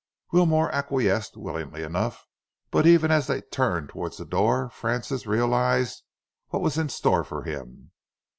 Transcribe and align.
Wilmore 0.31 0.71
acquiesced 0.73 1.37
willingly 1.37 1.83
enough, 1.83 2.25
but 2.71 2.87
even 2.87 3.11
as 3.11 3.27
they 3.27 3.39
turned 3.41 3.89
towards 3.89 4.17
the 4.17 4.25
door 4.25 4.67
Francis 4.67 5.27
realised 5.27 6.01
what 6.47 6.63
was 6.63 6.75
in 6.75 6.89
store 6.89 7.23
for 7.23 7.43
him. 7.43 7.91